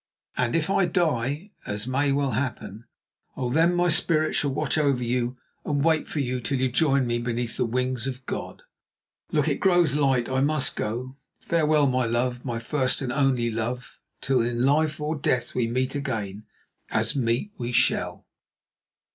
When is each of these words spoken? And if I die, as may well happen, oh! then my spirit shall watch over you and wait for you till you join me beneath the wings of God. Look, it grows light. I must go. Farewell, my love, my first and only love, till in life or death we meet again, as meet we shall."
And 0.35 0.55
if 0.55 0.67
I 0.71 0.85
die, 0.85 1.51
as 1.67 1.85
may 1.85 2.11
well 2.11 2.31
happen, 2.31 2.85
oh! 3.37 3.51
then 3.51 3.75
my 3.75 3.89
spirit 3.89 4.33
shall 4.33 4.49
watch 4.51 4.75
over 4.75 5.03
you 5.03 5.37
and 5.63 5.85
wait 5.85 6.07
for 6.07 6.19
you 6.19 6.39
till 6.41 6.57
you 6.59 6.71
join 6.71 7.05
me 7.05 7.19
beneath 7.19 7.55
the 7.57 7.67
wings 7.67 8.07
of 8.07 8.25
God. 8.25 8.63
Look, 9.31 9.47
it 9.47 9.59
grows 9.59 9.93
light. 9.93 10.27
I 10.27 10.39
must 10.41 10.75
go. 10.75 11.17
Farewell, 11.39 11.85
my 11.85 12.05
love, 12.05 12.43
my 12.43 12.57
first 12.57 13.03
and 13.03 13.13
only 13.13 13.51
love, 13.51 13.99
till 14.21 14.41
in 14.41 14.65
life 14.65 14.99
or 14.99 15.15
death 15.15 15.53
we 15.53 15.67
meet 15.67 15.93
again, 15.93 16.45
as 16.89 17.15
meet 17.15 17.51
we 17.59 17.71
shall." 17.71 18.25